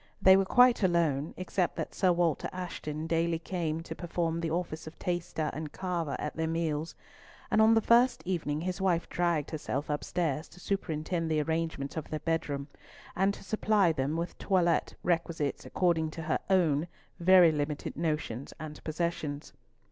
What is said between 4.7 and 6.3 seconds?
of taster and carver